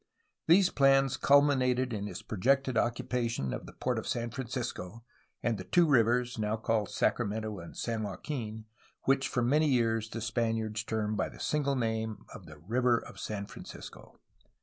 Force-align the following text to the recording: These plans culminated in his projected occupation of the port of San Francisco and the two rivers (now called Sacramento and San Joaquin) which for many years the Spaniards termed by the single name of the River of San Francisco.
These 0.47 0.71
plans 0.71 1.15
culminated 1.15 1.93
in 1.93 2.07
his 2.07 2.23
projected 2.23 2.75
occupation 2.75 3.53
of 3.53 3.67
the 3.67 3.73
port 3.73 3.99
of 3.99 4.07
San 4.07 4.31
Francisco 4.31 5.03
and 5.43 5.59
the 5.59 5.63
two 5.63 5.85
rivers 5.85 6.39
(now 6.39 6.57
called 6.57 6.89
Sacramento 6.89 7.59
and 7.59 7.77
San 7.77 8.01
Joaquin) 8.01 8.65
which 9.03 9.27
for 9.27 9.43
many 9.43 9.67
years 9.67 10.09
the 10.09 10.19
Spaniards 10.19 10.83
termed 10.83 11.17
by 11.17 11.29
the 11.29 11.39
single 11.39 11.75
name 11.75 12.25
of 12.33 12.47
the 12.47 12.57
River 12.57 12.97
of 12.97 13.19
San 13.19 13.45
Francisco. 13.45 14.19